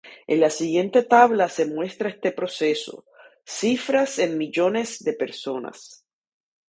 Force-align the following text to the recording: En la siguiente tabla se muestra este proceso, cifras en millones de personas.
En 0.25 0.39
la 0.39 0.49
siguiente 0.49 1.03
tabla 1.03 1.47
se 1.47 1.67
muestra 1.67 2.09
este 2.09 2.31
proceso, 2.31 3.05
cifras 3.45 4.17
en 4.17 4.35
millones 4.35 5.03
de 5.03 5.13
personas. 5.13 6.07